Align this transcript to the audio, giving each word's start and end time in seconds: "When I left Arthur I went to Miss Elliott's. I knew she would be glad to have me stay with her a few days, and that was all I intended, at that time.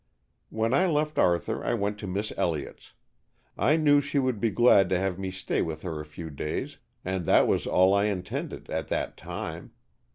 "When 0.49 0.73
I 0.73 0.87
left 0.87 1.19
Arthur 1.19 1.63
I 1.63 1.75
went 1.75 1.99
to 1.99 2.07
Miss 2.07 2.33
Elliott's. 2.35 2.93
I 3.55 3.77
knew 3.77 4.01
she 4.01 4.17
would 4.17 4.39
be 4.39 4.49
glad 4.49 4.89
to 4.89 4.97
have 4.97 5.19
me 5.19 5.29
stay 5.29 5.61
with 5.61 5.83
her 5.83 5.99
a 5.99 6.05
few 6.05 6.31
days, 6.31 6.79
and 7.05 7.27
that 7.27 7.45
was 7.45 7.67
all 7.67 7.93
I 7.93 8.05
intended, 8.05 8.67
at 8.71 8.87
that 8.87 9.15
time. 9.15 9.73